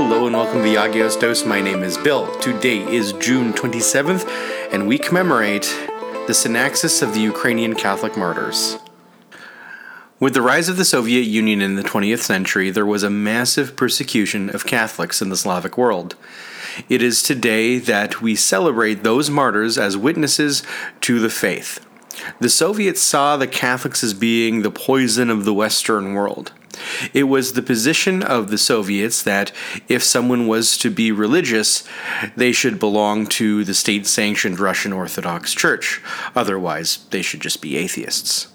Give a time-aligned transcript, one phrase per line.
[0.00, 1.44] Hello and welcome to the Agios Dose.
[1.44, 2.32] My name is Bill.
[2.36, 4.28] Today is June 27th,
[4.72, 5.64] and we commemorate
[6.28, 8.78] the synaxis of the Ukrainian Catholic martyrs.
[10.20, 13.74] With the rise of the Soviet Union in the 20th century, there was a massive
[13.74, 16.14] persecution of Catholics in the Slavic world.
[16.88, 20.62] It is today that we celebrate those martyrs as witnesses
[21.00, 21.84] to the faith.
[22.38, 26.52] The Soviets saw the Catholics as being the poison of the Western world.
[27.14, 29.52] It was the position of the Soviets that
[29.88, 31.84] if someone was to be religious,
[32.36, 36.00] they should belong to the state sanctioned Russian Orthodox Church.
[36.34, 38.48] Otherwise, they should just be atheists.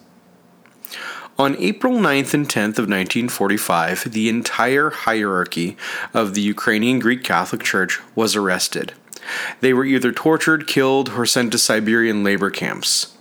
[1.39, 5.75] On April 9th and 10th of 1945, the entire hierarchy
[6.13, 8.93] of the Ukrainian Greek Catholic Church was arrested.
[9.59, 13.17] They were either tortured, killed, or sent to Siberian labor camps.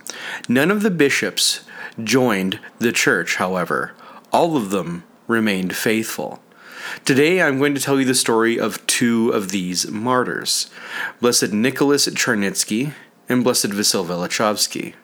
[0.47, 1.61] None of the bishops
[2.03, 3.93] joined the church, however,
[4.33, 6.41] all of them remained faithful.
[7.05, 10.69] Today I'm going to tell you the story of two of these martyrs
[11.21, 12.93] Blessed Nicholas Chernitsky
[13.29, 14.95] and Blessed Vasil Velichovsky.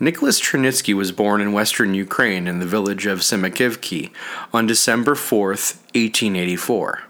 [0.00, 4.10] Nicholas Chernitsky was born in western Ukraine in the village of Semikivki
[4.52, 7.02] on December 4, 1884.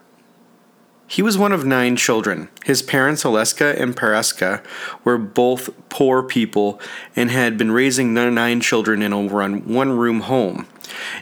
[1.13, 2.49] He was one of nine children.
[2.65, 4.65] His parents, Oleska and Pereska,
[5.05, 6.81] were both poor people
[7.15, 10.67] and had been raising their nine children in a one room home.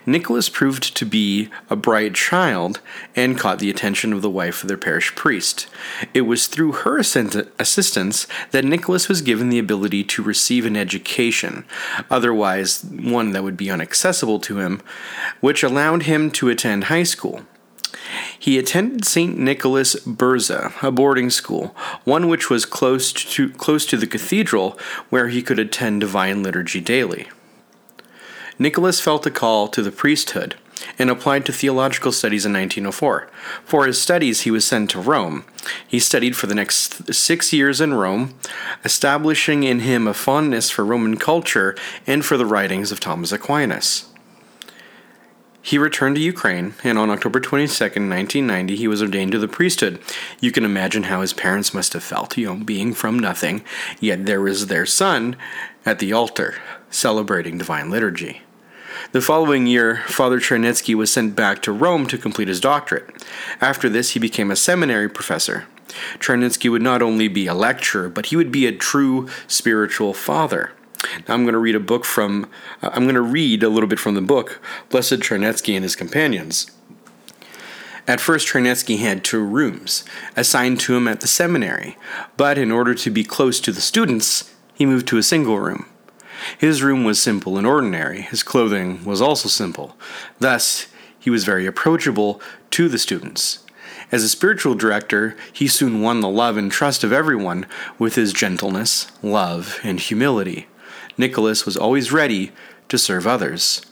[0.06, 2.78] Nicholas proved to be a bright child
[3.16, 5.66] and caught the attention of the wife of their parish priest.
[6.14, 11.64] It was through her assistance that Nicholas was given the ability to receive an education,
[12.08, 14.82] otherwise, one that would be inaccessible to him,
[15.40, 17.42] which allowed him to attend high school.
[18.38, 19.38] He attended St.
[19.38, 21.74] Nicholas Burza, a boarding school,
[22.04, 24.78] one which was close to, close to the cathedral
[25.10, 27.28] where he could attend divine liturgy daily.
[28.58, 30.54] Nicholas felt a call to the priesthood
[30.98, 33.28] and applied to theological studies in 1904.
[33.64, 35.44] For his studies, he was sent to Rome.
[35.86, 38.34] He studied for the next six years in Rome,
[38.84, 41.76] establishing in him a fondness for Roman culture
[42.06, 44.09] and for the writings of Thomas Aquinas.
[45.62, 50.00] He returned to Ukraine, and on October 22, 1990, he was ordained to the priesthood.
[50.40, 53.62] You can imagine how his parents must have felt, you know, being from nothing,
[54.00, 55.36] yet there was their son
[55.84, 56.54] at the altar,
[56.90, 58.42] celebrating divine liturgy.
[59.12, 63.26] The following year, Father Chernetsky was sent back to Rome to complete his doctorate.
[63.60, 65.66] After this, he became a seminary professor.
[66.18, 70.72] Chernetsky would not only be a lecturer, but he would be a true spiritual father.
[71.26, 72.48] Now I'm going to read a book from,
[72.82, 75.96] uh, I'm going to read a little bit from the book, Blessed Chernetsky and His
[75.96, 76.70] Companions.
[78.06, 80.04] At first, Chernetsky had two rooms
[80.36, 81.96] assigned to him at the seminary,
[82.36, 85.86] but in order to be close to the students, he moved to a single room.
[86.58, 89.96] His room was simple and ordinary, his clothing was also simple.
[90.38, 90.86] Thus,
[91.18, 92.40] he was very approachable
[92.70, 93.60] to the students.
[94.10, 97.66] As a spiritual director, he soon won the love and trust of everyone
[97.98, 100.66] with his gentleness, love, and humility.
[101.20, 102.50] Nicholas was always ready
[102.88, 103.82] to serve others.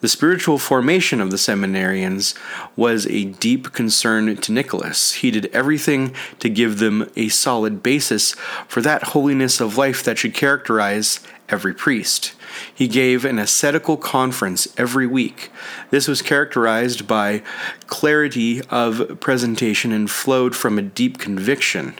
[0.00, 2.34] The spiritual formation of the seminarians
[2.76, 5.14] was a deep concern to Nicholas.
[5.14, 8.32] He did everything to give them a solid basis
[8.68, 11.18] for that holiness of life that should characterize
[11.48, 12.32] every priest.
[12.72, 15.50] He gave an ascetical conference every week.
[15.90, 17.42] This was characterized by
[17.88, 21.98] clarity of presentation and flowed from a deep conviction.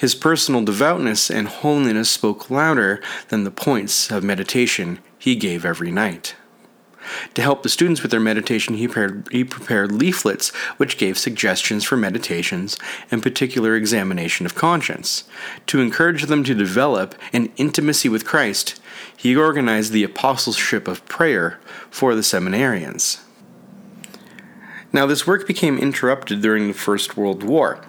[0.00, 5.90] His personal devoutness and holiness spoke louder than the points of meditation he gave every
[5.90, 6.36] night.
[7.34, 11.84] To help the students with their meditation, he prepared, he prepared, leaflets which gave suggestions
[11.84, 12.78] for meditations
[13.10, 15.24] and particular examination of conscience.
[15.66, 18.80] To encourage them to develop an intimacy with Christ,
[19.14, 21.60] he organized the apostleship of prayer
[21.90, 23.20] for the seminarians.
[24.94, 27.84] Now, this work became interrupted during the First World War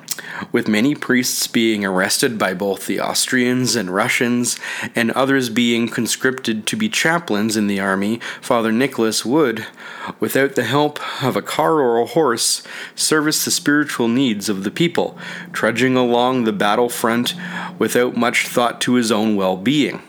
[0.52, 4.60] with many priests being arrested by both the Austrians and Russians,
[4.96, 9.66] and others being conscripted to be chaplains in the army, Father Nicholas would,
[10.20, 12.64] without the help of a car or a horse,
[12.96, 15.18] service the spiritual needs of the people,
[15.54, 17.34] trudging along the battle front
[17.78, 20.02] without much thought to his own well being.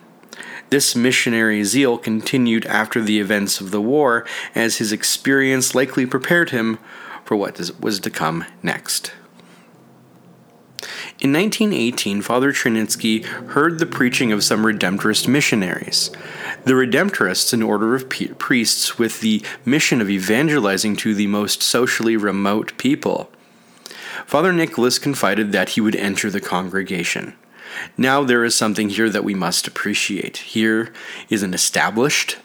[0.70, 4.24] This missionary zeal continued after the events of the war,
[4.54, 6.78] as his experience likely prepared him
[7.24, 9.12] for what was to come next.
[11.22, 16.10] In 1918, Father Chernitsky heard the preaching of some Redemptorist missionaries.
[16.64, 22.16] The Redemptorists, an order of priests with the mission of evangelizing to the most socially
[22.16, 23.30] remote people.
[24.26, 27.34] Father Nicholas confided that he would enter the congregation.
[27.96, 30.38] Now there is something here that we must appreciate.
[30.38, 30.92] Here
[31.30, 32.38] is an established,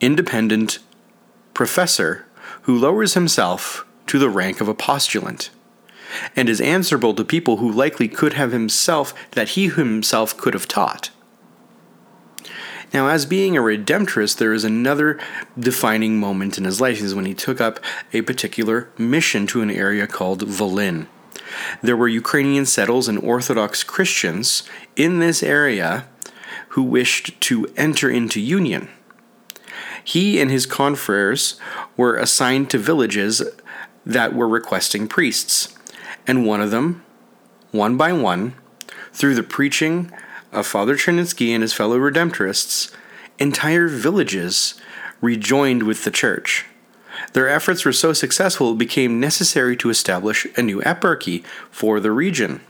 [0.00, 0.78] independent
[1.54, 2.24] professor
[2.62, 5.50] who lowers himself to the rank of a postulant,
[6.36, 10.68] and is answerable to people who likely could have himself that he himself could have
[10.68, 11.10] taught.
[12.92, 15.18] Now, as being a redemptorist, there is another
[15.58, 17.80] defining moment in his life is when he took up
[18.12, 21.08] a particular mission to an area called Volyn.
[21.82, 24.62] There were Ukrainian settlers and Orthodox Christians
[24.94, 26.06] in this area
[26.68, 28.88] who wished to enter into union.
[30.04, 31.58] He and his confreres
[31.96, 33.42] were assigned to villages
[34.04, 35.76] that were requesting priests,
[36.26, 37.04] and one of them,
[37.70, 38.54] one by one,
[39.12, 40.12] through the preaching
[40.52, 42.94] of Father Chernitsky and his fellow Redemptorists,
[43.38, 44.74] entire villages
[45.20, 46.66] rejoined with the church.
[47.32, 52.12] Their efforts were so successful it became necessary to establish a new eparchy for the
[52.12, 52.60] region,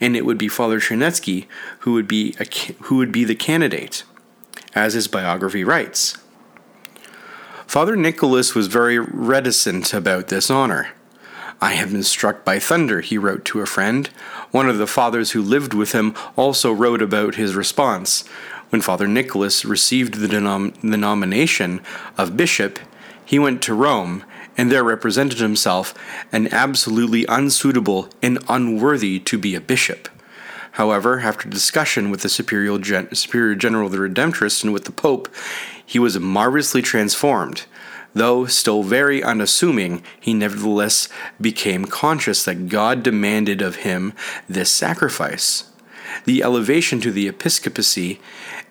[0.00, 1.46] and it would be Father Chernetsky
[1.80, 2.46] who would be a,
[2.84, 4.04] who would be the candidate,
[4.74, 6.18] as his biography writes.
[7.66, 10.88] Father Nicholas was very reticent about this honor.
[11.62, 14.08] I have been struck by thunder, he wrote to a friend.
[14.50, 18.24] One of the fathers who lived with him also wrote about his response.
[18.70, 21.80] When Father Nicholas received the, denom- the nomination
[22.16, 22.78] of bishop,
[23.24, 24.24] he went to Rome
[24.56, 25.94] and there represented himself
[26.32, 30.08] and absolutely unsuitable and unworthy to be a bishop.
[30.72, 34.92] However, after discussion with the superior, gen- superior general of the Redemptorists and with the
[34.92, 35.28] Pope,
[35.84, 37.66] he was marvelously transformed.
[38.14, 41.08] Though still very unassuming, he nevertheless
[41.40, 44.12] became conscious that God demanded of him
[44.48, 45.64] this sacrifice.
[46.24, 48.20] The elevation to the episcopacy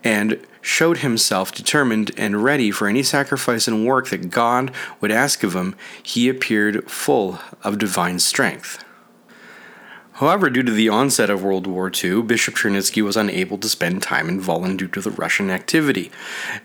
[0.03, 5.43] and showed himself determined and ready for any sacrifice and work that God would ask
[5.43, 8.83] of him, he appeared full of divine strength.
[10.19, 14.03] However, due to the onset of World War II, Bishop Chernitsky was unable to spend
[14.03, 16.11] time in Volyn due to the Russian activity.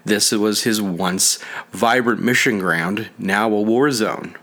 [0.04, 1.38] This was his once
[1.70, 4.36] vibrant mission ground, now a war zone.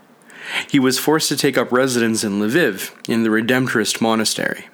[0.70, 4.70] He was forced to take up residence in Lviv, in the Redemptorist monastery.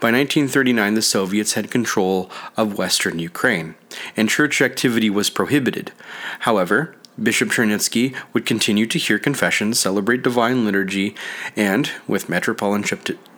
[0.00, 3.76] By 1939, the Soviets had control of western Ukraine,
[4.16, 5.92] and church activity was prohibited.
[6.40, 11.14] However, Bishop Chernitsky would continue to hear confessions, celebrate divine liturgy,
[11.54, 12.82] and, with Metropolitan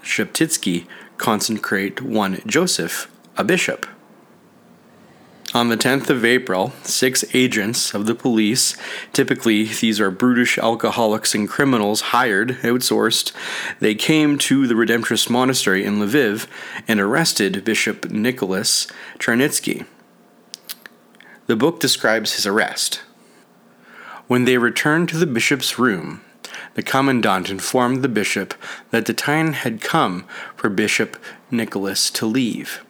[0.03, 0.87] Sheptitsky,
[1.19, 3.87] consecrate one Joseph, a bishop.
[5.55, 8.77] On the 10th of April, six agents of the police,
[9.13, 13.33] typically these are brutish alcoholics and criminals hired, outsourced,
[13.81, 16.47] they came to the Redemptorist monastery in Lviv
[16.89, 18.87] and arrested Bishop Nicholas
[19.19, 19.87] Chernitsky.
[21.47, 23.03] The book describes his arrest.
[24.29, 26.21] When they returned to the bishop's room,
[26.75, 28.55] the commandant informed the bishop
[28.91, 30.25] that the time had come
[30.57, 31.17] for Bishop
[31.49, 32.85] Nicholas to leave.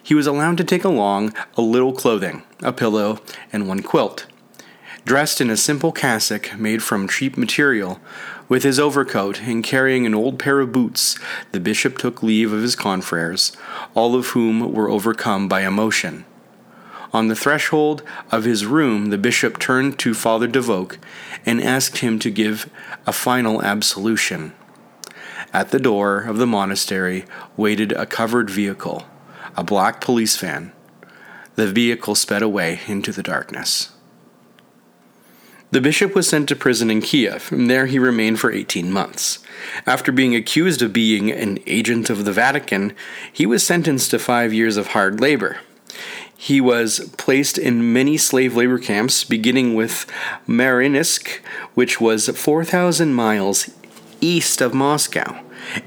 [0.00, 3.20] He was allowed to take along a little clothing, a pillow,
[3.52, 4.26] and one quilt.
[5.04, 7.98] Dressed in a simple cassock made from cheap material,
[8.48, 11.18] with his overcoat and carrying an old pair of boots,
[11.50, 13.50] the bishop took leave of his confreres,
[13.94, 16.24] all of whom were overcome by emotion.
[17.12, 20.98] On the threshold of his room, the bishop turned to Father Devoque
[21.46, 22.68] and asked him to give
[23.06, 24.52] a final absolution.
[25.52, 27.24] At the door of the monastery
[27.56, 29.06] waited a covered vehicle,
[29.56, 30.72] a black police van.
[31.54, 33.90] The vehicle sped away into the darkness.
[35.70, 39.38] The bishop was sent to prison in Kiev, and there he remained for 18 months.
[39.86, 42.94] After being accused of being an agent of the Vatican,
[43.30, 45.58] he was sentenced to five years of hard labor.
[46.40, 50.06] He was placed in many slave labor camps, beginning with
[50.46, 51.40] Mariinsk,
[51.74, 53.68] which was 4,000 miles
[54.20, 55.40] east of Moscow,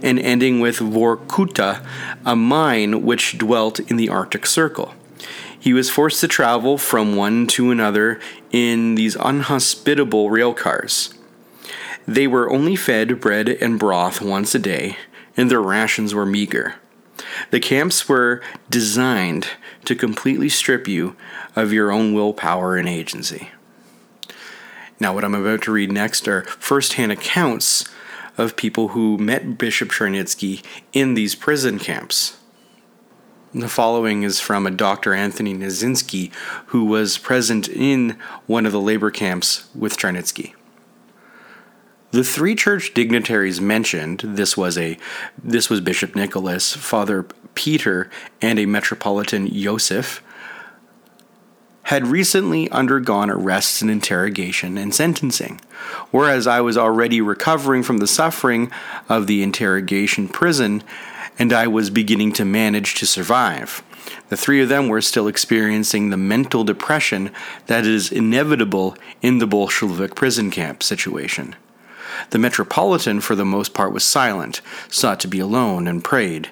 [0.04, 1.86] and ending with Vorkuta,
[2.26, 4.94] a mine which dwelt in the Arctic Circle.
[5.58, 8.20] He was forced to travel from one to another
[8.52, 11.14] in these unhospitable rail cars.
[12.06, 14.98] They were only fed bread and broth once a day,
[15.38, 16.76] and their rations were meager.
[17.50, 19.48] The camps were designed
[19.86, 21.16] to completely strip you
[21.56, 23.50] of your own willpower and agency.
[25.00, 27.86] Now, what I'm about to read next are firsthand accounts
[28.38, 32.38] of people who met Bishop Chernitsky in these prison camps.
[33.54, 35.14] The following is from a Dr.
[35.14, 36.32] Anthony Nazinski,
[36.68, 40.54] who was present in one of the labor camps with Chernitsky.
[42.12, 44.98] The three church dignitaries mentioned, this was a
[45.42, 47.24] this was Bishop Nicholas, Father
[47.56, 48.10] Peter,
[48.42, 50.22] and a Metropolitan Joseph,
[51.84, 55.62] had recently undergone arrests and interrogation and sentencing,
[56.12, 58.72] whereas I was already recovering from the suffering
[59.08, 60.84] of the interrogation prison
[61.40, 63.84] and I was beginning to manage to survive.
[64.28, 67.32] The three of them were still experiencing the mental depression
[67.68, 71.56] that is inevitable in the Bolshevik prison camp situation.
[72.32, 76.52] The Metropolitan, for the most part, was silent, sought to be alone, and prayed.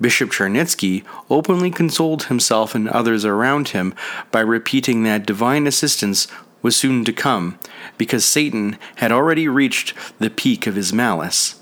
[0.00, 3.94] Bishop Chernitsky openly consoled himself and others around him
[4.30, 6.28] by repeating that divine assistance
[6.62, 7.58] was soon to come,
[7.96, 11.60] because Satan had already reached the peak of his malice.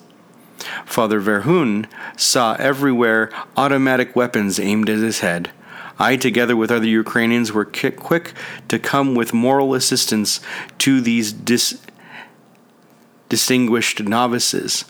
[0.87, 5.51] Father Verhun saw everywhere automatic weapons aimed at his head.
[5.99, 8.33] I, together with other Ukrainians, were quick
[8.69, 10.41] to come with moral assistance
[10.79, 11.81] to these dis-
[13.35, 14.85] distinguished novices.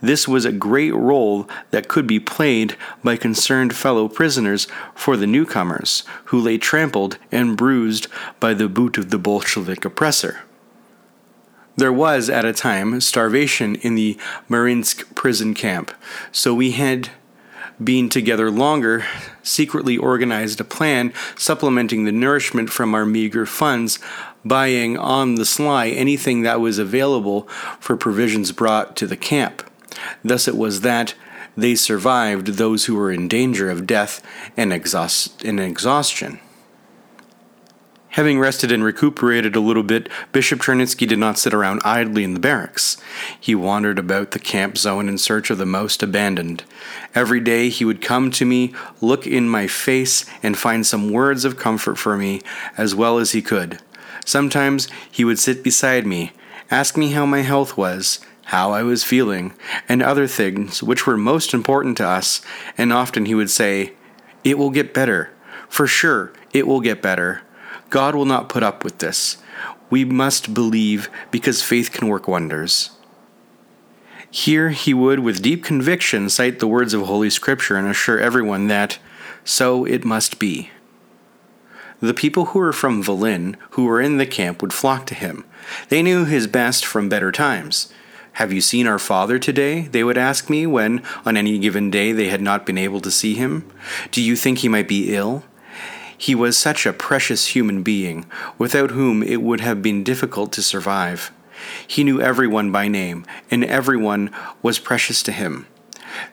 [0.00, 5.26] This was a great role that could be played by concerned fellow prisoners for the
[5.26, 8.06] newcomers, who lay trampled and bruised
[8.38, 10.42] by the boot of the Bolshevik oppressor.
[11.74, 14.16] There was, at a time, starvation in the
[14.48, 15.90] Mariinsk prison camp,
[16.30, 17.10] so we had
[17.82, 19.04] been together longer,
[19.42, 23.98] secretly organized a plan supplementing the nourishment from our meager funds,
[24.44, 27.42] buying on the sly anything that was available
[27.80, 29.62] for provisions brought to the camp.
[30.22, 31.14] Thus it was that
[31.56, 34.20] they survived those who were in danger of death
[34.56, 36.40] and, exhaust- and exhaustion.
[38.14, 42.34] Having rested and recuperated a little bit, Bishop Chernitsky did not sit around idly in
[42.34, 42.96] the barracks.
[43.40, 46.62] He wandered about the camp zone in search of the most abandoned.
[47.12, 51.44] Every day he would come to me, look in my face, and find some words
[51.44, 52.40] of comfort for me
[52.78, 53.80] as well as he could.
[54.24, 56.32] Sometimes he would sit beside me,
[56.70, 59.54] ask me how my health was, how I was feeling,
[59.88, 62.40] and other things which were most important to us,
[62.76, 63.92] and often he would say,
[64.42, 65.30] It will get better.
[65.68, 67.42] For sure, it will get better.
[67.90, 69.38] God will not put up with this.
[69.90, 72.90] We must believe because faith can work wonders.
[74.30, 78.66] Here he would, with deep conviction, cite the words of Holy Scripture and assure everyone
[78.66, 78.98] that,
[79.44, 80.70] so it must be.
[82.00, 85.44] The people who were from Volyn, who were in the camp, would flock to him.
[85.88, 87.92] They knew his best from better times.
[88.34, 89.82] Have you seen our father today?
[89.82, 93.10] They would ask me when, on any given day, they had not been able to
[93.10, 93.70] see him.
[94.10, 95.44] Do you think he might be ill?
[96.18, 98.26] He was such a precious human being,
[98.58, 101.30] without whom it would have been difficult to survive.
[101.86, 104.30] He knew everyone by name, and everyone
[104.62, 105.66] was precious to him.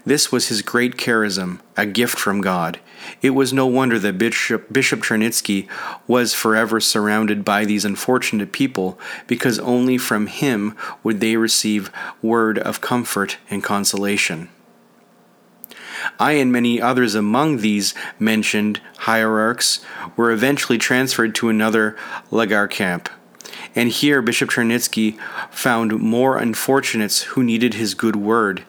[0.05, 2.79] This was his great charism, a gift from God.
[3.21, 5.67] It was no wonder that Bishop, Bishop Chernitsky
[6.07, 12.57] was forever surrounded by these unfortunate people, because only from him would they receive word
[12.57, 14.49] of comfort and consolation.
[16.19, 19.81] I and many others among these mentioned hierarchs
[20.15, 21.95] were eventually transferred to another
[22.31, 23.07] Lagar camp.
[23.75, 25.19] And here Bishop Chernitsky
[25.51, 28.63] found more unfortunates who needed his good word.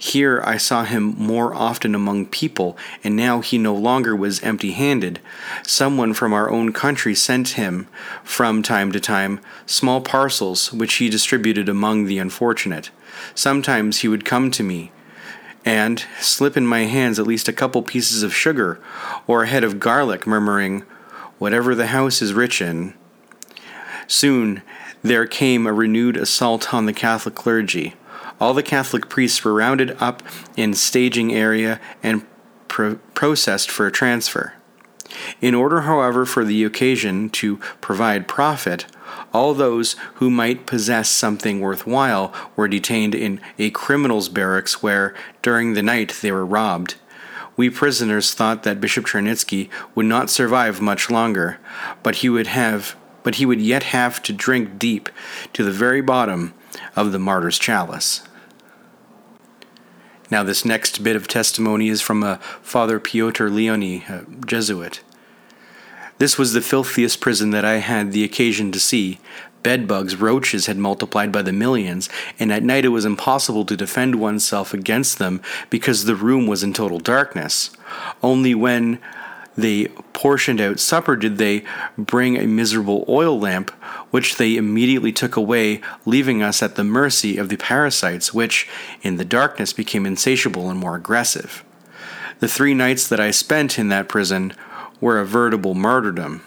[0.00, 4.72] Here I saw him more often among people, and now he no longer was empty
[4.72, 5.20] handed.
[5.62, 7.86] Someone from our own country sent him,
[8.24, 12.90] from time to time, small parcels which he distributed among the unfortunate.
[13.34, 14.90] Sometimes he would come to me,
[15.66, 18.80] and slip in my hands at least a couple pieces of sugar
[19.26, 20.82] or a head of garlic, murmuring,
[21.38, 22.94] Whatever the house is rich in.
[24.06, 24.62] Soon
[25.02, 27.94] there came a renewed assault on the Catholic clergy.
[28.40, 30.22] All the Catholic priests were rounded up
[30.56, 32.24] in staging area and
[32.68, 34.54] pro- processed for a transfer.
[35.40, 38.86] In order, however, for the occasion to provide profit,
[39.32, 45.74] all those who might possess something worthwhile were detained in a criminals' barracks where, during
[45.74, 46.94] the night, they were robbed.
[47.56, 51.58] We prisoners thought that Bishop Chernitsky would not survive much longer,
[52.02, 55.10] but he would have but he would yet have to drink deep
[55.52, 56.54] to the very bottom
[56.96, 58.22] of the martyr's chalice.
[60.30, 65.00] Now, this next bit of testimony is from a Father Piotr Leoni, a Jesuit.
[66.18, 69.18] This was the filthiest prison that I had the occasion to see.
[69.62, 72.08] Bedbugs, roaches had multiplied by the millions,
[72.38, 76.62] and at night it was impossible to defend oneself against them because the room was
[76.62, 77.70] in total darkness.
[78.22, 79.00] Only when
[79.60, 81.64] they portioned out supper did they
[81.96, 83.70] bring a miserable oil lamp,
[84.10, 88.68] which they immediately took away, leaving us at the mercy of the parasites, which,
[89.02, 91.64] in the darkness, became insatiable and more aggressive.
[92.40, 94.54] The three nights that I spent in that prison
[95.00, 96.42] were a veritable martyrdom.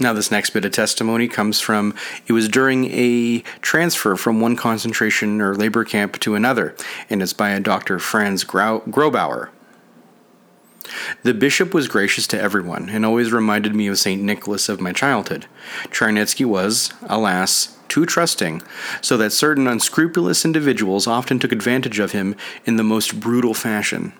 [0.00, 1.94] Now, this next bit of testimony comes from
[2.26, 6.74] it was during a transfer from one concentration or labor camp to another,
[7.08, 7.98] and it's by a Dr.
[7.98, 9.50] Franz Grobauer.
[11.22, 14.22] The bishop was gracious to everyone and always reminded me of St.
[14.22, 15.46] Nicholas of my childhood.
[15.84, 18.62] Chernitsky was, alas, too trusting,
[19.00, 24.12] so that certain unscrupulous individuals often took advantage of him in the most brutal fashion.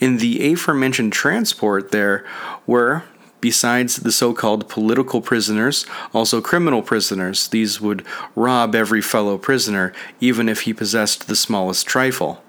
[0.00, 2.24] In the aforementioned transport, there
[2.66, 3.04] were
[3.42, 5.84] Besides the so called political prisoners,
[6.14, 7.48] also criminal prisoners.
[7.48, 12.41] These would rob every fellow prisoner, even if he possessed the smallest trifle.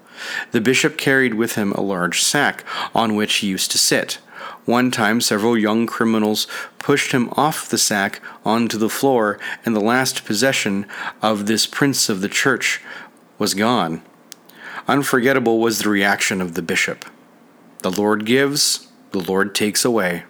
[0.52, 2.64] The bishop carried with him a large sack
[2.94, 4.18] on which he used to sit.
[4.64, 6.46] One time, several young criminals
[6.78, 10.86] pushed him off the sack onto the floor, and the last possession
[11.22, 12.80] of this prince of the church
[13.38, 14.02] was gone.
[14.88, 17.04] Unforgettable was the reaction of the bishop.
[17.80, 20.24] The Lord gives, the Lord takes away.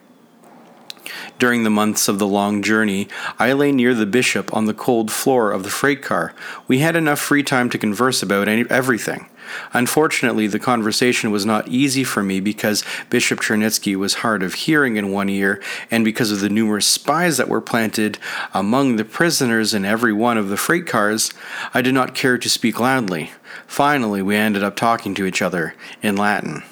[1.38, 3.08] During the months of the long journey,
[3.38, 6.34] I lay near the bishop on the cold floor of the freight car.
[6.68, 9.28] We had enough free time to converse about any, everything.
[9.72, 14.96] Unfortunately, the conversation was not easy for me because Bishop Chernitsky was hard of hearing
[14.96, 18.18] in one ear, and because of the numerous spies that were planted
[18.52, 21.32] among the prisoners in every one of the freight cars,
[21.72, 23.32] I did not care to speak loudly.
[23.66, 26.62] Finally, we ended up talking to each other in Latin.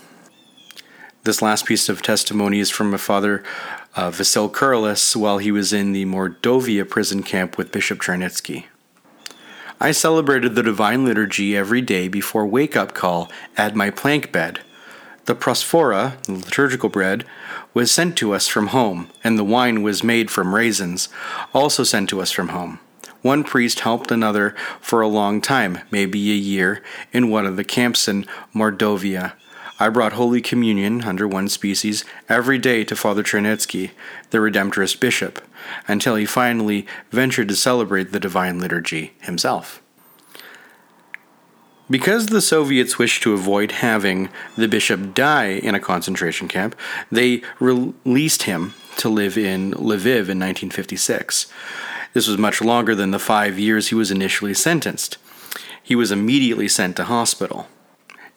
[1.25, 3.45] This last piece of testimony is from my father,
[3.95, 8.65] uh, Vasil Kurlis, while he was in the Mordovia prison camp with Bishop Chernitsky.
[9.83, 14.61] I celebrated the Divine Liturgy every day before wake up call at my plank bed.
[15.25, 17.25] The prosphora, the liturgical bread,
[17.75, 21.09] was sent to us from home, and the wine was made from raisins,
[21.53, 22.79] also sent to us from home.
[23.23, 26.81] One priest helped another for a long time, maybe a year,
[27.13, 28.25] in one of the camps in
[28.55, 29.33] Mordovia.
[29.81, 33.91] I brought Holy Communion under one species every day to Father Chernetsky,
[34.31, 35.43] the Redemptorist bishop,
[35.89, 39.83] until he finally ventured to celebrate the Divine Liturgy himself.
[41.91, 46.75] Because the Soviets wished to avoid having the bishop die in a concentration camp,
[47.11, 51.53] they released him to live in Lviv in 1956.
[52.15, 55.19] This was much longer than the five years he was initially sentenced.
[55.83, 57.67] He was immediately sent to hospital.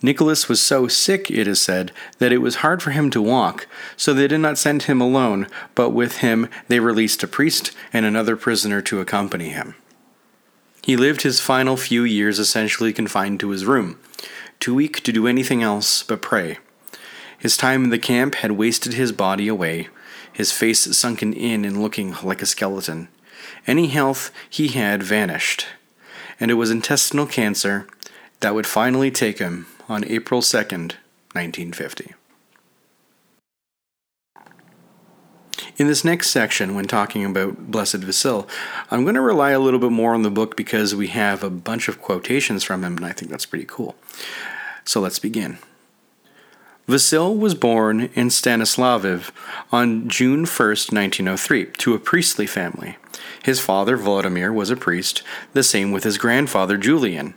[0.06, 3.66] Nicholas was so sick, it is said, that it was hard for him to walk,
[3.98, 8.06] so they did not send him alone, but with him they released a priest and
[8.06, 9.74] another prisoner to accompany him.
[10.84, 14.00] He lived his final few years essentially confined to his room,
[14.60, 16.60] too weak to do anything else but pray.
[17.40, 19.88] His time in the camp had wasted his body away,
[20.32, 23.08] his face sunken in and looking like a skeleton.
[23.66, 25.66] Any health he had vanished,
[26.40, 27.88] and it was intestinal cancer
[28.42, 30.94] that would finally take him on April 2nd,
[31.34, 32.14] 1950.
[35.78, 38.48] In this next section, when talking about Blessed Vasil,
[38.90, 41.50] I'm going to rely a little bit more on the book because we have a
[41.50, 43.96] bunch of quotations from him, and I think that's pretty cool.
[44.86, 45.58] So let's begin.
[46.88, 49.32] Vasil was born in Stanislaviv
[49.72, 52.98] on June 1st, 1903, to a priestly family.
[53.44, 57.34] His father, Vladimir, was a priest, the same with his grandfather, Julian.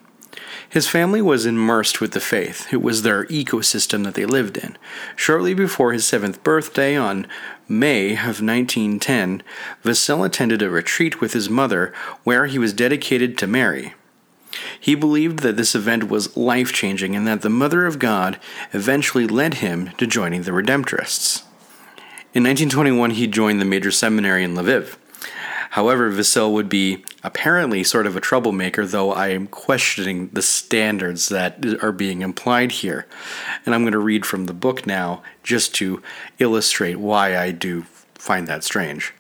[0.71, 2.67] His family was immersed with the faith.
[2.73, 4.77] It was their ecosystem that they lived in.
[5.17, 7.27] Shortly before his seventh birthday, on
[7.69, 9.43] May of 1910,
[9.83, 13.95] Vasil attended a retreat with his mother where he was dedicated to Mary.
[14.79, 18.39] He believed that this event was life changing and that the Mother of God
[18.73, 21.45] eventually led him to joining the Redemptorists.
[22.35, 24.97] In 1921, he joined the major seminary in Lviv.
[25.71, 31.29] However, Vasil would be apparently sort of a troublemaker, though I am questioning the standards
[31.29, 33.07] that are being implied here.
[33.67, 36.03] And I'm going to read from the book now just to
[36.39, 37.83] illustrate why I do
[38.15, 39.13] find that strange.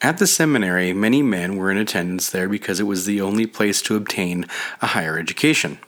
[0.00, 3.80] At the seminary, many men were in attendance there because it was the only place
[3.82, 4.46] to obtain
[4.80, 5.78] a higher education.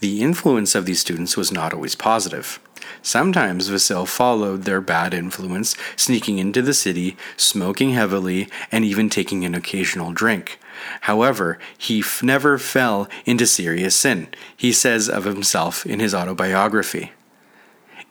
[0.00, 2.58] The influence of these students was not always positive.
[3.04, 9.44] Sometimes Vasil followed their bad influence, sneaking into the city, smoking heavily, and even taking
[9.44, 10.58] an occasional drink.
[11.02, 17.12] However, he f- never fell into serious sin, he says of himself in his autobiography.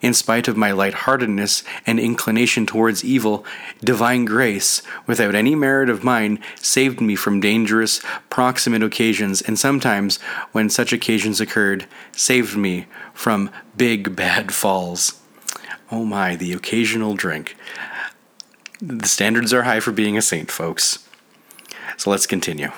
[0.03, 3.45] In spite of my lightheartedness and inclination towards evil,
[3.81, 10.17] divine grace, without any merit of mine, saved me from dangerous, proximate occasions, and sometimes,
[10.51, 15.21] when such occasions occurred, saved me from big bad falls.
[15.89, 17.55] Oh my, the occasional drink.
[18.81, 21.07] The standards are high for being a saint, folks.
[21.95, 22.71] So let's continue.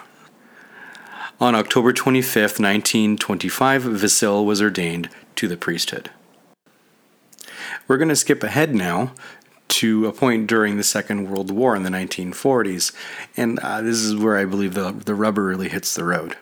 [1.41, 6.11] On October 25th, 1925, Vasil was ordained to the priesthood.
[7.88, 9.13] We're going to skip ahead now
[9.67, 12.93] to a point during the Second World War in the 1940s,
[13.35, 16.38] and uh, this is where I believe the, the rubber really hits the road.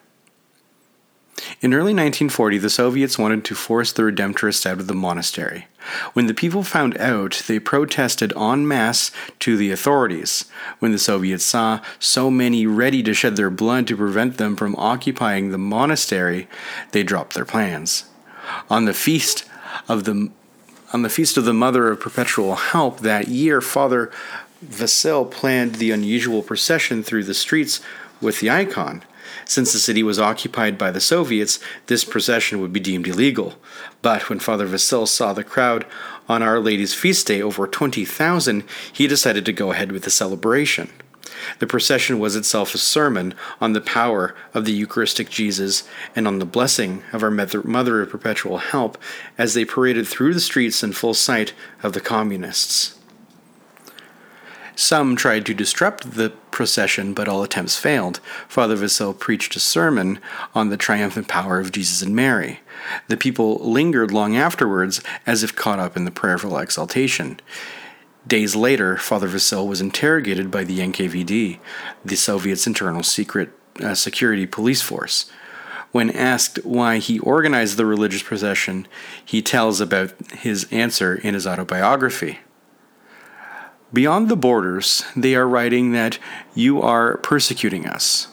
[1.61, 5.67] In early 1940, the Soviets wanted to force the Redemptorists out of the monastery.
[6.13, 10.45] When the people found out, they protested en masse to the authorities.
[10.79, 14.75] When the Soviets saw so many ready to shed their blood to prevent them from
[14.75, 16.47] occupying the monastery,
[16.91, 18.05] they dropped their plans.
[18.69, 19.45] On the feast
[19.87, 20.31] of the
[20.93, 24.11] On the Feast of the Mother of Perpetual Help that year, Father
[24.63, 27.81] Vasil planned the unusual procession through the streets
[28.21, 29.03] with the icon.
[29.43, 33.55] Since the city was occupied by the Soviets, this procession would be deemed illegal.
[34.03, 35.87] But when Father Vasil saw the crowd
[36.29, 40.91] on Our Lady's feast day, over 20,000, he decided to go ahead with the celebration.
[41.59, 46.39] The procession was itself a sermon on the power of the Eucharistic Jesus and on
[46.39, 48.97] the blessing of our Mother of Perpetual Help
[49.37, 52.97] as they paraded through the streets in full sight of the communists.
[54.75, 58.19] Some tried to disrupt the procession, but all attempts failed.
[58.47, 60.19] Father Vasil preached a sermon
[60.55, 62.61] on the triumphant power of Jesus and Mary.
[63.07, 67.39] The people lingered long afterwards, as if caught up in the prayerful exaltation.
[68.25, 71.59] Days later, Father Vasil was interrogated by the NKVD,
[72.05, 73.49] the Soviet's internal secret
[73.81, 75.29] uh, security police force.
[75.91, 78.87] When asked why he organized the religious procession,
[79.23, 82.39] he tells about his answer in his autobiography.
[83.91, 86.17] Beyond the borders, they are writing that
[86.55, 88.29] you are persecuting us.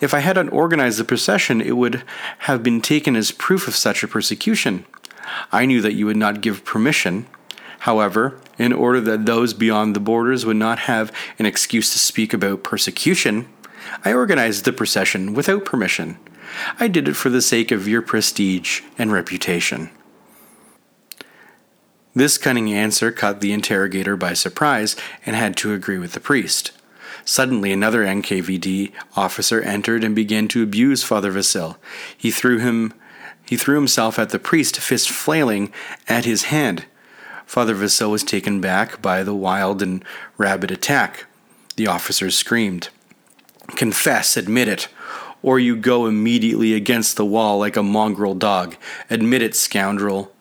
[0.00, 2.04] If I hadn't organized the procession, it would
[2.40, 4.84] have been taken as proof of such a persecution.
[5.50, 7.26] I knew that you would not give permission.
[7.80, 12.32] However, in order that those beyond the borders would not have an excuse to speak
[12.32, 13.48] about persecution,
[14.04, 16.18] I organized the procession without permission.
[16.78, 19.90] I did it for the sake of your prestige and reputation.
[22.14, 24.94] This cunning answer caught the interrogator by surprise
[25.26, 26.70] and had to agree with the priest.
[27.24, 31.76] Suddenly, another NKVD officer entered and began to abuse Father Vasil.
[32.16, 32.94] He threw him,
[33.46, 35.72] he threw himself at the priest, fist flailing
[36.06, 36.84] at his hand.
[37.54, 40.04] Father Vasil was taken back by the wild and
[40.36, 41.26] rabid attack.
[41.76, 42.88] The officers screamed,
[43.76, 44.88] "Confess, admit it,
[45.40, 48.74] or you go immediately against the wall like a mongrel dog.
[49.08, 50.34] Admit it, scoundrel."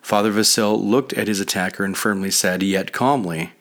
[0.00, 3.54] Father Vasil looked at his attacker and firmly said, yet calmly,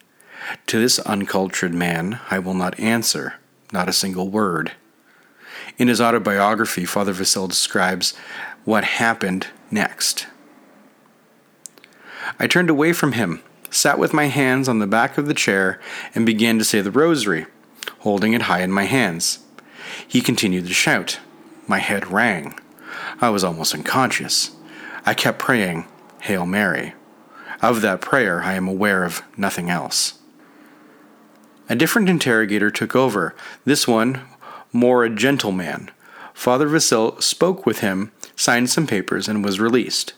[0.67, 3.33] To this uncultured man I will not answer,
[3.73, 4.73] not a single word.
[5.79, 8.13] In his autobiography, Father Vasil describes
[8.63, 10.27] what happened next.
[12.39, 15.79] I turned away from him, sat with my hands on the back of the chair,
[16.13, 17.45] and began to say the rosary,
[17.99, 19.39] holding it high in my hands.
[20.07, 21.19] He continued to shout.
[21.67, 22.59] My head rang.
[23.21, 24.51] I was almost unconscious.
[25.05, 25.85] I kept praying,
[26.21, 26.93] Hail Mary.
[27.61, 30.19] Of that prayer, I am aware of nothing else.
[31.69, 34.21] A different interrogator took over, this one
[34.75, 35.89] more a gentleman.
[36.33, 40.13] Father Vassil spoke with him, signed some papers, and was released.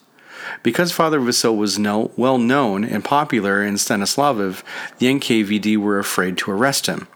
[0.64, 4.64] Because Father Vasil was no, well known and popular in Stanislavov,
[4.98, 7.08] the NKVD were afraid to arrest him.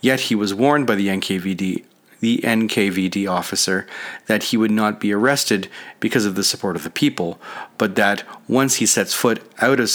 [0.00, 1.84] Yet he was warned by the NKVD
[2.20, 3.84] the NKVD officer
[4.26, 7.36] that he would not be arrested because of the support of the people,
[7.78, 9.88] but that once he sets foot out of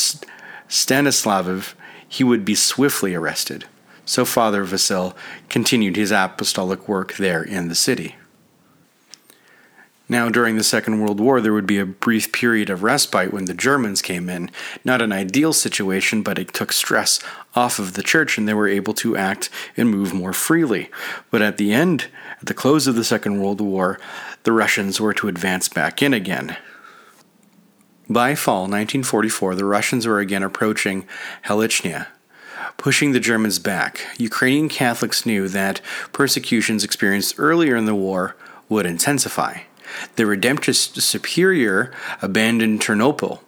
[0.68, 1.74] Stanislavov,
[2.06, 3.66] he would be swiftly arrested.
[4.06, 5.16] So Father Vasil
[5.48, 8.17] continued his apostolic work there in the city.
[10.10, 13.46] Now, during the Second World War, there would be a brief period of respite when
[13.46, 14.50] the Germans came in.
[14.86, 17.20] Not an ideal situation, but it took stress
[17.56, 20.90] off of the church and they were able to act and move more freely.
[21.30, 22.08] But at the end,
[22.40, 24.00] at the close of the Second World War,
[24.44, 26.56] the Russians were to advance back in again.
[28.10, 31.06] By fall 1944, the Russians were again approaching
[31.46, 32.08] Helichnia,
[32.78, 34.06] pushing the Germans back.
[34.18, 35.82] Ukrainian Catholics knew that
[36.14, 38.38] persecutions experienced earlier in the war
[38.70, 39.58] would intensify.
[40.16, 43.40] The Redemptorist Superior abandoned Ternopil,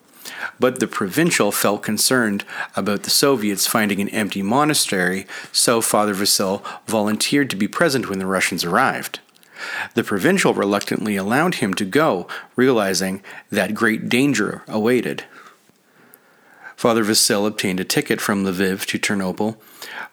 [0.59, 2.43] but the provincial felt concerned
[2.75, 8.19] about the Soviets finding an empty monastery, so Father Vasil volunteered to be present when
[8.19, 9.19] the Russians arrived.
[9.93, 15.25] The provincial reluctantly allowed him to go, realizing that great danger awaited.
[16.79, 19.57] Father Vasil obtained a ticket from Lviv to Ternopil,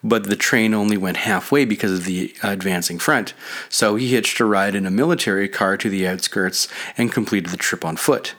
[0.03, 3.35] but the train only went halfway because of the advancing front,
[3.69, 6.67] so he hitched a ride in a military car to the outskirts
[6.99, 8.35] and completed the trip on foot.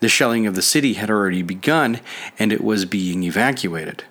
[0.00, 2.00] The shelling of the city had already begun,
[2.36, 4.02] and it was being evacuated.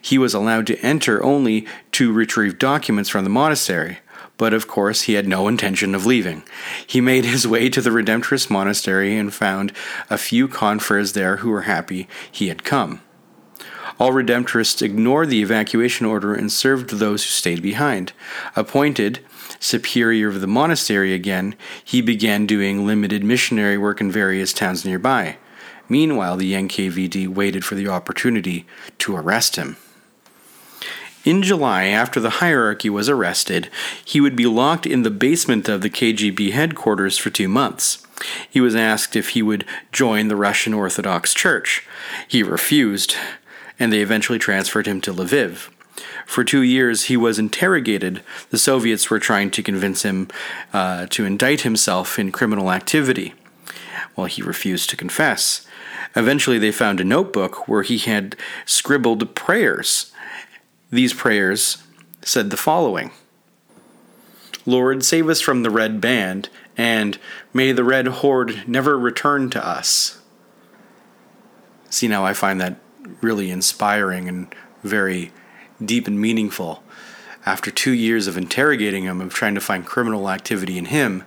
[0.00, 3.98] He was allowed to enter only to retrieve documents from the monastery,
[4.36, 6.42] but of course he had no intention of leaving.
[6.86, 9.72] He made his way to the Redemptorist monastery and found
[10.10, 13.00] a few confreres there who were happy he had come.
[13.98, 18.12] All Redemptorists ignored the evacuation order and served those who stayed behind.
[18.56, 19.20] Appointed
[19.60, 25.36] superior of the monastery again, he began doing limited missionary work in various towns nearby.
[25.88, 28.66] Meanwhile, the NKVD waited for the opportunity
[28.98, 29.76] to arrest him.
[31.24, 33.70] In July, after the hierarchy was arrested,
[34.04, 38.06] he would be locked in the basement of the KGB headquarters for two months.
[38.48, 41.86] He was asked if he would join the Russian Orthodox Church.
[42.28, 43.16] He refused,
[43.78, 45.70] and they eventually transferred him to Lviv.
[46.26, 48.22] For two years, he was interrogated.
[48.50, 50.28] The Soviets were trying to convince him
[50.74, 53.32] uh, to indict himself in criminal activity.
[54.14, 55.66] Well, he refused to confess.
[56.14, 60.12] Eventually, they found a notebook where he had scribbled prayers.
[60.94, 61.78] These prayers
[62.22, 63.10] said the following
[64.64, 67.18] Lord, save us from the red band, and
[67.52, 70.22] may the red horde never return to us.
[71.90, 72.76] See, now I find that
[73.20, 74.54] really inspiring and
[74.84, 75.32] very
[75.84, 76.84] deep and meaningful.
[77.44, 81.24] After two years of interrogating him, of trying to find criminal activity in him,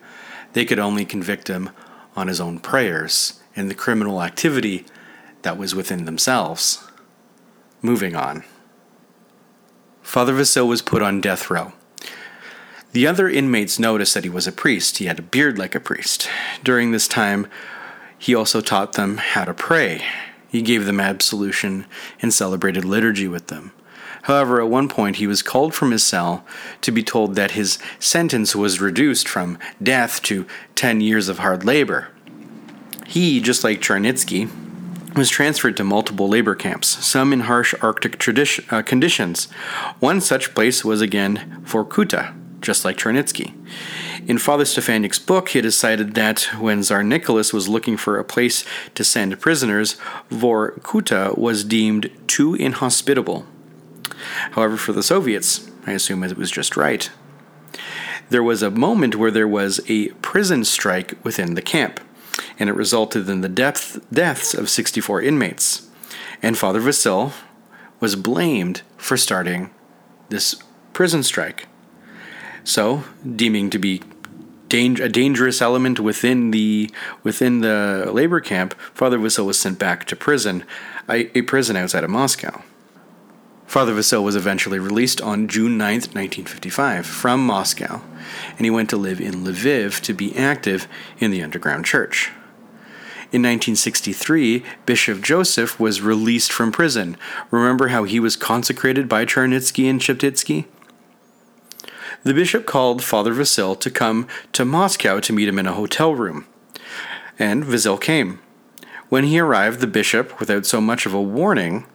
[0.53, 1.71] they could only convict him
[2.15, 4.85] on his own prayers and the criminal activity
[5.41, 6.87] that was within themselves.
[7.81, 8.45] Moving on.
[10.07, 11.73] Father Vasil was put on death row.
[12.93, 14.99] The other inmates noticed that he was a priest.
[14.99, 16.29] He had a beard like a priest.
[16.63, 17.45] During this time,
[18.17, 20.01] he also taught them how to pray.
[20.47, 21.85] He gave them absolution
[22.21, 23.73] and celebrated liturgy with them.
[24.23, 26.45] However, at one point he was called from his cell
[26.81, 31.65] to be told that his sentence was reduced from death to 10 years of hard
[31.65, 32.07] labor.
[33.05, 34.49] He, just like Charnitsky,
[35.17, 38.15] was transferred to multiple labor camps, some in harsh Arctic
[38.71, 39.45] uh, conditions.
[39.99, 43.53] One such place was again Vorkuta, just like Charnitsky.
[44.27, 48.65] In Father Stefaniuk's book, he decided that when Tsar Nicholas was looking for a place
[48.93, 49.95] to send prisoners,
[50.29, 53.45] Vorkuta was deemed too inhospitable.
[54.51, 57.09] However, for the Soviets, I assume it was just right.
[58.29, 62.01] There was a moment where there was a prison strike within the camp,
[62.59, 65.87] and it resulted in the death, deaths of 64 inmates.
[66.41, 67.33] And Father Vasil
[67.99, 69.71] was blamed for starting
[70.29, 70.55] this
[70.93, 71.67] prison strike.
[72.63, 73.03] So,
[73.35, 74.01] deeming to be
[74.69, 76.91] a dangerous element within the
[77.23, 80.65] within the labor camp, Father Vasil was sent back to prison,
[81.09, 82.61] a, a prison outside of Moscow.
[83.67, 88.01] Father Vasil was eventually released on June 9, 1955, from Moscow,
[88.51, 90.87] and he went to live in Lviv to be active
[91.19, 92.31] in the underground church.
[93.29, 97.17] In 1963, Bishop Joseph was released from prison.
[97.51, 100.65] Remember how he was consecrated by Charnitsky and Sheptitsky?
[102.23, 106.15] The bishop called Father Vasil to come to Moscow to meet him in a hotel
[106.15, 106.47] room.
[107.37, 108.39] And Vasil came.
[109.09, 111.85] When he arrived, the bishop, without so much of a warning,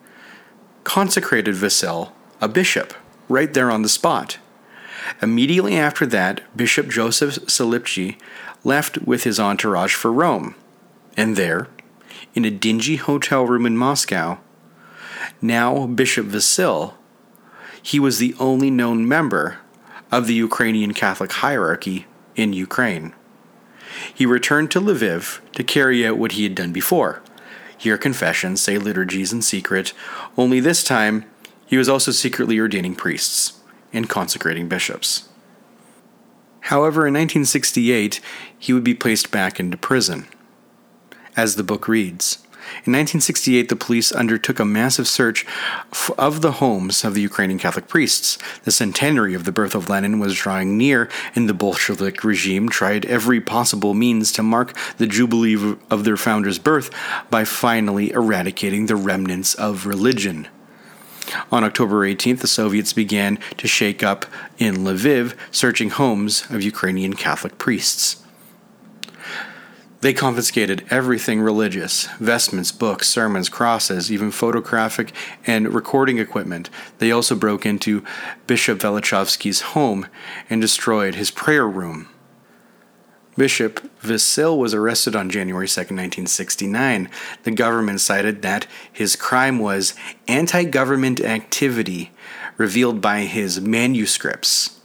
[0.84, 2.92] consecrated Vasil a bishop
[3.28, 4.38] right there on the spot.
[5.20, 8.16] Immediately after that, Bishop Joseph Slipyj
[8.64, 10.54] left with his entourage for Rome.
[11.16, 11.68] And there,
[12.34, 14.38] in a dingy hotel room in Moscow,
[15.40, 16.94] now Bishop Vasil,
[17.80, 19.58] he was the only known member
[20.10, 23.14] of the Ukrainian Catholic hierarchy in Ukraine.
[24.12, 27.22] He returned to Lviv to carry out what he had done before
[27.82, 29.92] hear confessions, say liturgies in secret,
[30.36, 31.24] only this time
[31.66, 33.60] he was also secretly ordaining priests
[33.92, 35.28] and consecrating bishops.
[36.66, 38.20] However, in 1968,
[38.56, 40.28] he would be placed back into prison.
[41.36, 42.46] As the book reads,
[42.84, 45.46] in 1968, the police undertook a massive search
[46.18, 48.38] of the homes of the Ukrainian Catholic priests.
[48.64, 53.04] The centenary of the birth of Lenin was drawing near, and the Bolshevik regime tried
[53.06, 56.90] every possible means to mark the jubilee of their founder's birth
[57.30, 60.48] by finally eradicating the remnants of religion.
[61.50, 64.26] On October 18th, the Soviets began to shake up
[64.58, 68.21] in Lviv, searching homes of Ukrainian Catholic priests.
[70.02, 75.12] They confiscated everything religious vestments, books, sermons, crosses, even photographic
[75.46, 76.68] and recording equipment.
[76.98, 78.02] They also broke into
[78.48, 80.08] Bishop Velichovsky's home
[80.50, 82.08] and destroyed his prayer room.
[83.36, 87.08] Bishop Vasil was arrested on January 2, 1969.
[87.44, 89.94] The government cited that his crime was
[90.26, 92.10] anti government activity
[92.56, 94.81] revealed by his manuscripts.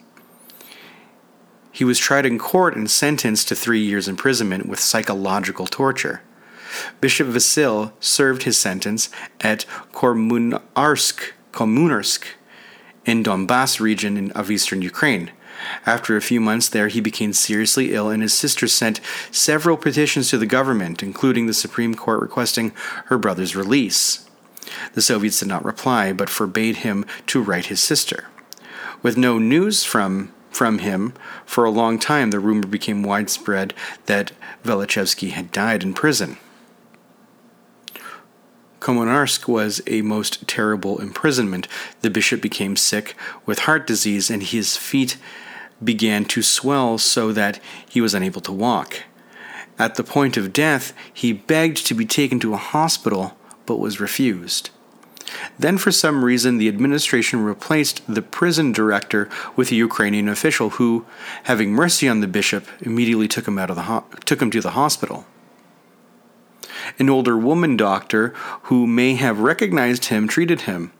[1.78, 6.24] He was tried in court and sentenced to three years' imprisonment with psychological torture.
[7.02, 9.12] Bishop Vasil served his sentence
[9.42, 12.24] at Kommunarsk, Kommunarsk
[13.06, 15.30] in Donbass region of eastern Ukraine.
[15.86, 20.32] After a few months there, he became seriously ill, and his sister sent several petitions
[20.32, 22.72] to the government, including the Supreme Court requesting
[23.06, 24.28] her brother's release.
[24.96, 28.26] The Soviets did not reply, but forbade him to write his sister.
[29.04, 31.13] With no news from from him
[31.46, 33.76] for a long time, the rumor became widespread
[34.08, 34.32] that
[34.65, 36.38] Velichevsky had died in prison.
[38.80, 41.67] Kommunarsk was a most terrible imprisonment.
[42.02, 43.15] The bishop became sick
[43.46, 45.17] with heart disease, and his feet
[45.84, 49.04] began to swell so that he was unable to walk.
[49.78, 54.00] At the point of death, he begged to be taken to a hospital, but was
[54.00, 54.72] refused.
[55.60, 61.06] Then, for some reason, the administration replaced the prison director with a Ukrainian official who,
[61.44, 64.62] having mercy on the bishop, immediately took him, out of the ho- took him to
[64.62, 65.26] the hospital.
[67.00, 68.30] An older woman doctor
[68.63, 70.92] who may have recognized him treated him.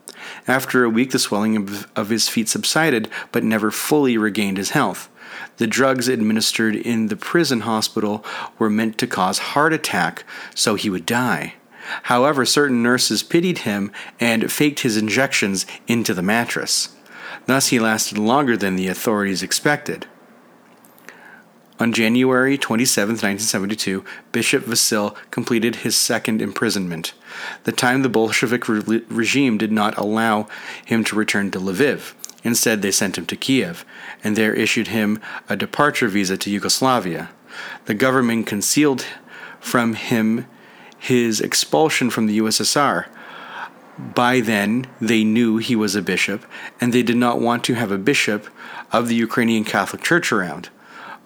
[0.46, 4.70] After a week, the swelling of, of his feet subsided, but never fully regained his
[4.70, 5.08] health.
[5.56, 8.24] The drugs administered in the prison hospital
[8.58, 11.54] were meant to cause heart attack, so he would die.
[12.04, 16.96] However, certain nurses pitied him and faked his injections into the mattress.
[17.46, 20.06] Thus, he lasted longer than the authorities expected.
[21.80, 27.14] On January 27, 1972, Bishop Vasil completed his second imprisonment.
[27.64, 30.48] The time the Bolshevik re- regime did not allow
[30.84, 32.14] him to return to Lviv.
[32.42, 33.84] Instead, they sent him to Kiev,
[34.24, 37.30] and there issued him a departure visa to Yugoslavia.
[37.86, 39.04] The government concealed
[39.60, 40.46] from him
[40.98, 43.06] his expulsion from the USSR.
[43.98, 46.44] By then, they knew he was a bishop,
[46.80, 48.46] and they did not want to have a bishop
[48.92, 50.68] of the Ukrainian Catholic Church around.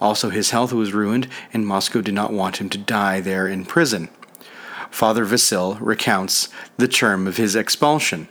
[0.01, 3.65] Also, his health was ruined, and Moscow did not want him to die there in
[3.65, 4.09] prison.
[4.89, 8.27] Father Vasil recounts the term of his expulsion.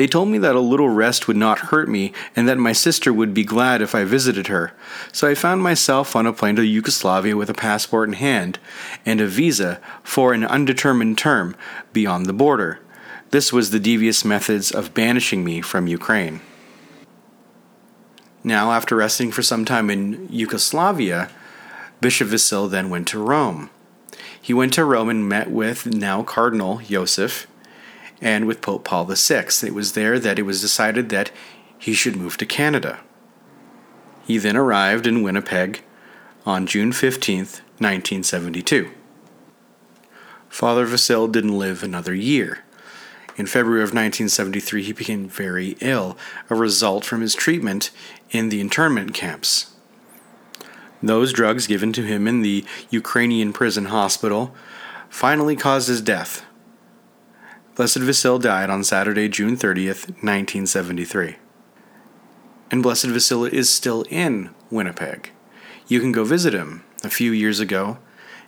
[0.00, 3.12] They told me that a little rest would not hurt me and that my sister
[3.12, 4.72] would be glad if I visited her.
[5.12, 8.58] So I found myself on a plane to Yugoslavia with a passport in hand
[9.04, 11.54] and a visa for an undetermined term
[11.92, 12.80] beyond the border.
[13.28, 16.40] This was the devious methods of banishing me from Ukraine.
[18.42, 21.28] Now, after resting for some time in Yugoslavia,
[22.00, 23.68] Bishop Vasil then went to Rome.
[24.40, 27.46] He went to Rome and met with now Cardinal Joseph
[28.20, 29.46] and with Pope Paul VI.
[29.62, 31.30] It was there that it was decided that
[31.78, 33.00] he should move to Canada.
[34.26, 35.82] He then arrived in Winnipeg
[36.44, 38.90] on June 15, 1972.
[40.48, 42.64] Father Vasil didn't live another year.
[43.36, 46.18] In February of 1973, he became very ill,
[46.50, 47.90] a result from his treatment
[48.30, 49.74] in the internment camps.
[51.02, 54.54] Those drugs given to him in the Ukrainian prison hospital
[55.08, 56.44] finally caused his death
[57.76, 61.36] Blessed Vasil died on Saturday, June 30th, 1973.
[62.70, 65.30] And Blessed Vasil is still in Winnipeg.
[65.86, 66.84] You can go visit him.
[67.04, 67.98] A few years ago,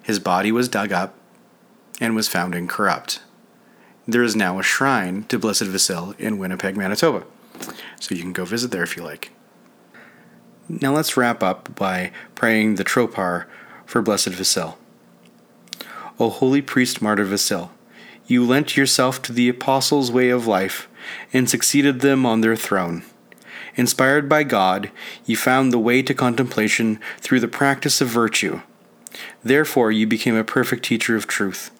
[0.03, 1.15] his body was dug up
[2.01, 3.21] and was found incorrupt.
[4.07, 7.25] There is now a shrine to Blessed Vasil in Winnipeg, Manitoba.
[8.01, 9.31] So you can go visit there if you like.
[10.69, 13.47] Now let's wrap up by praying the Tropar
[13.87, 14.75] for Blessed Vasil.
[16.19, 17.71] O holy priest martyr Vasil,
[18.27, 20.89] you lent yourself to the apostles' way of life
[21.33, 23.05] and succeeded them on their throne.
[23.75, 24.91] Inspired by God,
[25.25, 28.61] you found the way to contemplation through the practice of virtue.
[29.43, 31.71] Therefore, you became a perfect teacher of truth,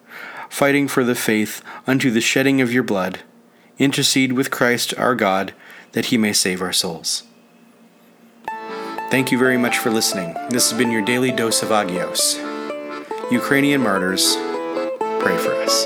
[0.49, 3.19] fighting for the faith unto the shedding of your blood.
[3.77, 5.53] Intercede with Christ our God
[5.93, 7.23] that he may save our souls.
[9.09, 10.33] Thank you very much for listening.
[10.49, 12.39] This has been your daily dose of Agios.
[13.31, 14.35] Ukrainian martyrs,
[15.19, 15.85] pray for us.